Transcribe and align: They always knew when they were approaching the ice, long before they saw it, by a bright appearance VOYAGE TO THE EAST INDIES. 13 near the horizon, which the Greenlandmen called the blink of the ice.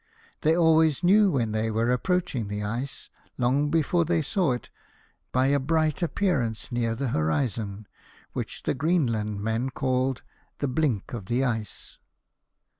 They 0.41 0.57
always 0.57 1.03
knew 1.03 1.29
when 1.29 1.51
they 1.51 1.69
were 1.69 1.91
approaching 1.91 2.47
the 2.47 2.63
ice, 2.63 3.11
long 3.37 3.69
before 3.69 4.03
they 4.03 4.23
saw 4.23 4.53
it, 4.53 4.71
by 5.31 5.45
a 5.49 5.59
bright 5.59 6.01
appearance 6.01 6.69
VOYAGE 6.69 6.69
TO 6.69 6.73
THE 6.73 6.73
EAST 6.73 6.73
INDIES. 6.73 6.93
13 6.93 6.95
near 6.95 6.95
the 6.95 7.13
horizon, 7.13 7.87
which 8.33 8.63
the 8.63 8.73
Greenlandmen 8.73 9.69
called 9.75 10.23
the 10.57 10.67
blink 10.67 11.13
of 11.13 11.27
the 11.27 11.43
ice. 11.43 11.99